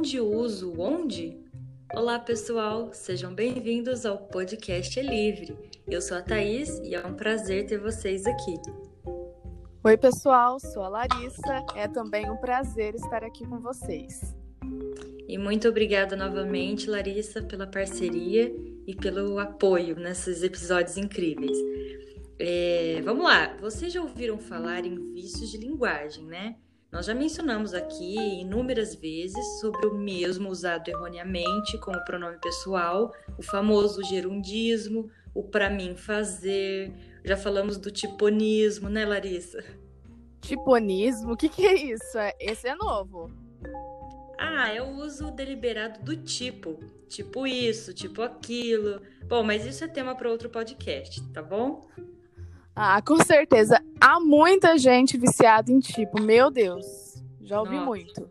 [0.00, 1.36] onde uso onde?
[1.94, 5.54] Olá, pessoal, sejam bem-vindos ao podcast É Livre.
[5.86, 8.54] Eu sou a Thaís e é um prazer ter vocês aqui.
[9.84, 11.66] Oi, pessoal, sou a Larissa.
[11.76, 14.34] É também um prazer estar aqui com vocês.
[15.28, 18.50] E muito obrigada novamente, Larissa, pela parceria
[18.86, 21.58] e pelo apoio nesses episódios incríveis.
[22.38, 26.56] É, vamos lá, vocês já ouviram falar em vícios de linguagem, né?
[26.92, 33.42] Nós já mencionamos aqui inúmeras vezes sobre o mesmo usado erroneamente como pronome pessoal, o
[33.42, 36.92] famoso gerundismo, o para mim fazer.
[37.24, 39.62] Já falamos do tiponismo, né, Larissa?
[40.40, 41.34] Tiponismo?
[41.34, 42.18] O que, que é isso?
[42.18, 43.30] É, esse é novo.
[44.36, 46.80] Ah, é o uso deliberado do tipo.
[47.08, 49.00] Tipo isso, tipo aquilo.
[49.28, 51.88] Bom, mas isso é tema para outro podcast, tá bom?
[52.74, 53.82] Ah, com certeza.
[54.00, 56.20] Há muita gente viciada em tipo.
[56.20, 56.86] Meu Deus.
[57.40, 57.86] Já ouvi Nossa.
[57.86, 58.30] muito.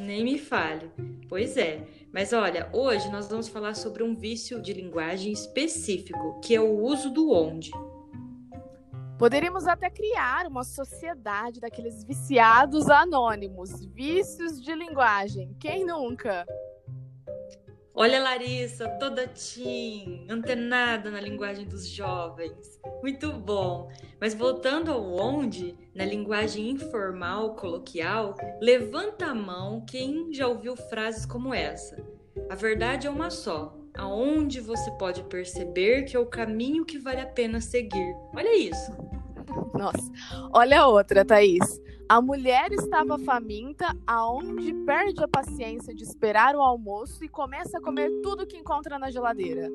[0.00, 0.90] Nem me fale.
[1.28, 1.86] Pois é.
[2.12, 6.82] Mas olha, hoje nós vamos falar sobre um vício de linguagem específico, que é o
[6.82, 7.70] uso do onde.
[9.18, 15.56] Poderíamos até criar uma sociedade daqueles viciados anônimos, vícios de linguagem.
[15.58, 16.46] Quem nunca?
[17.98, 22.78] Olha, Larissa, toda teen, antenada na linguagem dos jovens.
[23.00, 23.90] Muito bom.
[24.20, 31.24] Mas voltando ao onde, na linguagem informal, coloquial, levanta a mão quem já ouviu frases
[31.24, 31.96] como essa.
[32.50, 33.74] A verdade é uma só.
[33.96, 38.14] Aonde você pode perceber que é o caminho que vale a pena seguir.
[38.34, 38.92] Olha isso.
[39.72, 40.12] Nossa.
[40.52, 41.80] Olha a outra, Thaís.
[42.08, 47.80] A mulher estava faminta, aonde perde a paciência de esperar o almoço e começa a
[47.80, 49.68] comer tudo que encontra na geladeira.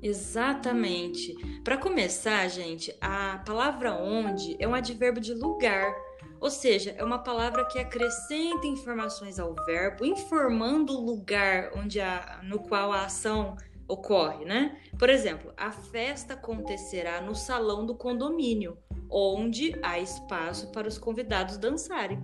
[0.00, 1.34] Exatamente.
[1.64, 5.92] Para começar, gente, a palavra onde é um advérbio de lugar.
[6.38, 12.42] Ou seja, é uma palavra que acrescenta informações ao verbo, informando o lugar onde a,
[12.44, 13.56] no qual a ação
[13.88, 14.78] ocorre, né?
[14.96, 18.78] Por exemplo, a festa acontecerá no salão do condomínio,
[19.10, 22.20] onde há espaço para os convidados dançarem.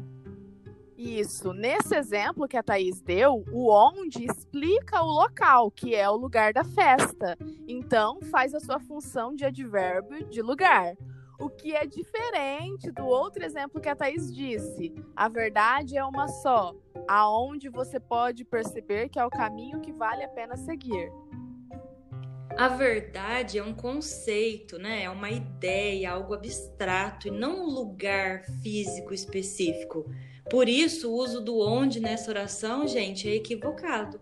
[0.97, 1.53] Isso.
[1.53, 6.53] Nesse exemplo que a Thaís deu, o onde explica o local, que é o lugar
[6.53, 7.37] da festa.
[7.67, 10.97] Então, faz a sua função de advérbio de lugar.
[11.41, 14.95] O que é diferente do outro exemplo que a Thaís disse.
[15.17, 16.73] A verdade é uma só,
[17.09, 21.11] aonde você pode perceber que é o caminho que vale a pena seguir.
[22.57, 25.05] A verdade é um conceito, né?
[25.05, 30.05] É uma ideia, algo abstrato e não um lugar físico específico.
[30.51, 34.21] Por isso, o uso do onde nessa oração, gente, é equivocado.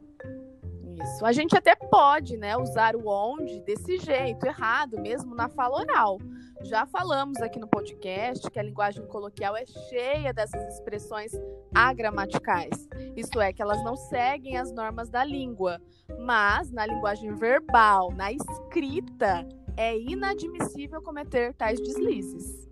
[1.02, 1.24] Isso.
[1.24, 6.18] A gente até pode, né, usar o onde desse jeito, errado, mesmo na fala oral.
[6.62, 11.32] Já falamos aqui no podcast que a linguagem coloquial é cheia dessas expressões
[11.74, 12.86] agramaticais.
[13.16, 15.80] Isto é, que elas não seguem as normas da língua.
[16.18, 22.68] Mas na linguagem verbal, na escrita, é inadmissível cometer tais deslizes.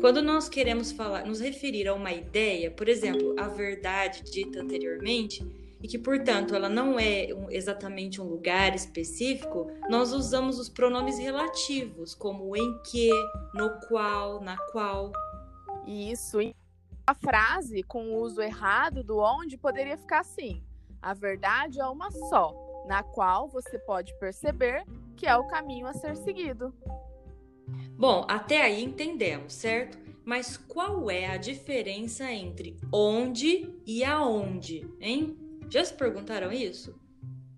[0.00, 5.44] Quando nós queremos falar, nos referir a uma ideia, por exemplo, a verdade dita anteriormente,
[5.82, 12.14] e que, portanto, ela não é exatamente um lugar específico, nós usamos os pronomes relativos,
[12.14, 13.10] como em que,
[13.54, 15.10] no qual, na qual.
[15.86, 16.38] Isso.
[17.06, 20.62] A frase com o uso errado do onde poderia ficar assim:
[21.00, 22.54] a verdade é uma só,
[22.86, 24.84] na qual você pode perceber
[25.16, 26.74] que é o caminho a ser seguido.
[27.96, 29.98] Bom, até aí entendemos, certo?
[30.24, 35.36] Mas qual é a diferença entre onde e aonde, hein?
[35.70, 36.98] Já se perguntaram isso?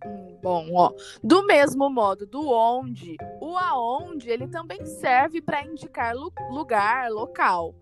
[0.04, 0.92] Hum, bom, ó,
[1.22, 7.74] do mesmo modo do onde, o aonde ele também serve para indicar lu lugar, local.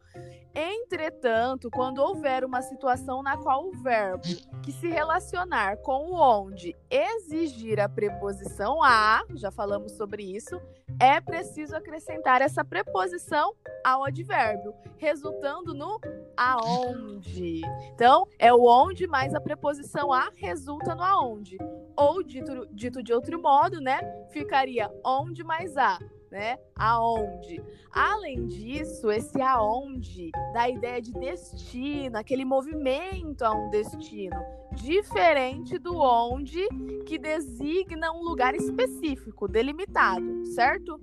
[0.54, 4.22] Entretanto, quando houver uma situação na qual o verbo
[4.62, 10.60] que se relacionar com o onde exigir a preposição a, já falamos sobre isso,
[11.00, 13.54] é preciso acrescentar essa preposição
[13.84, 15.98] ao advérbio, resultando no
[16.36, 17.62] aonde.
[17.94, 21.56] Então, é o onde mais a preposição a resulta no aonde.
[21.96, 24.00] Ou dito, dito de outro modo, né?
[24.30, 25.98] Ficaria onde mais a
[26.30, 26.58] né?
[26.76, 27.62] Aonde.
[27.90, 34.36] Além disso, esse aonde dá a ideia de destino, aquele movimento a um destino,
[34.72, 36.66] diferente do onde
[37.04, 41.00] que designa um lugar específico, delimitado, certo?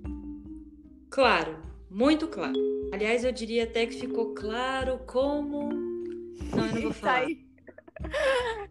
[1.10, 1.58] Claro,
[1.90, 2.54] muito claro.
[2.92, 5.68] Aliás, eu diria até que ficou claro como.
[6.54, 7.26] Não, eu não vou falar.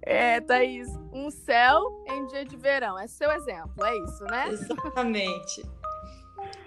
[0.02, 2.98] É, Thaís, um céu em dia de verão.
[2.98, 4.50] É seu exemplo, é isso, né?
[4.50, 5.77] Exatamente.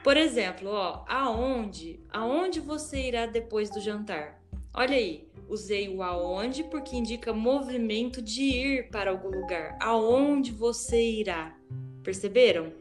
[0.02, 4.40] Por exemplo, ó, aonde, aonde você irá depois do jantar?
[4.72, 9.76] Olha aí, usei o aonde porque indica movimento de ir para algum lugar.
[9.80, 11.54] Aonde você irá?
[12.02, 12.72] Perceberam?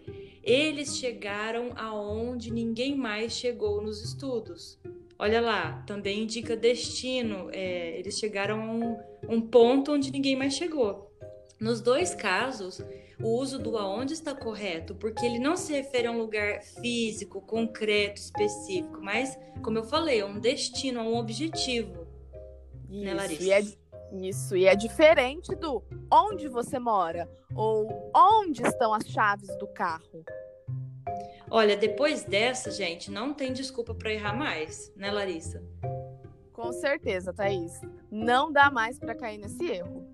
[0.42, 4.80] Eles chegaram aonde ninguém mais chegou nos estudos.
[5.18, 7.50] Olha lá, também indica destino.
[7.52, 11.09] É, eles chegaram a um, um ponto onde ninguém mais chegou.
[11.60, 12.82] Nos dois casos,
[13.22, 17.42] o uso do aonde está correto, porque ele não se refere a um lugar físico,
[17.42, 22.08] concreto, específico, mas, como eu falei, é um destino, a um objetivo.
[22.90, 23.44] Isso, né, Larissa?
[23.44, 23.62] E é,
[24.14, 30.24] isso, e é diferente do onde você mora ou onde estão as chaves do carro.
[31.52, 35.62] Olha, depois dessa, gente, não tem desculpa para errar mais, né, Larissa?
[36.54, 37.82] Com certeza, Thaís.
[38.12, 40.08] Não dá mais para cair nesse erro.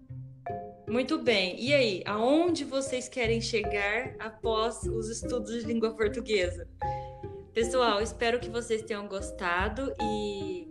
[0.87, 1.59] Muito bem.
[1.59, 6.67] E aí, aonde vocês querem chegar após os estudos de língua portuguesa?
[7.53, 10.67] Pessoal, espero que vocês tenham gostado e,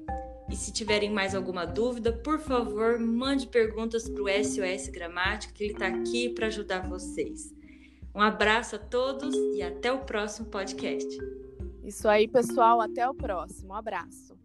[0.50, 5.64] e se tiverem mais alguma dúvida, por favor, mande perguntas para o SOS Gramática, que
[5.64, 7.52] ele está aqui para ajudar vocês.
[8.14, 11.18] Um abraço a todos e até o próximo podcast.
[11.82, 12.80] Isso aí, pessoal.
[12.80, 13.72] Até o próximo.
[13.72, 14.43] Um abraço.